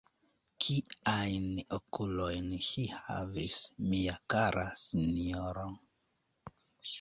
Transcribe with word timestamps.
Kiajn 0.63 1.43
okulojn 1.77 2.47
ŝi 2.69 2.85
havis, 3.09 3.61
mia 3.93 4.17
kara 4.35 4.65
sinjoro! 4.87 5.69